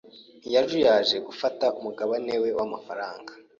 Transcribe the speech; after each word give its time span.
Ntiyazuyaje 0.39 1.15
gufata 1.27 1.65
umugabane 1.77 2.33
we 2.41 2.49
w'amafaranga. 2.57 3.31